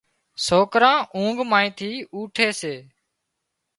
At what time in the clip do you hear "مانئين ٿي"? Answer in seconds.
1.51-1.91